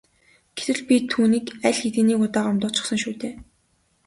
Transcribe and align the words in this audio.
Гэтэл 0.57 0.79
би 0.87 0.95
түүнийг 1.11 1.47
аль 1.67 1.77
хэдийн 1.81 2.07
нэг 2.09 2.19
удаа 2.25 2.43
гомдоочихсон 2.45 2.99
шүү 3.03 3.15
дээ. 3.21 3.33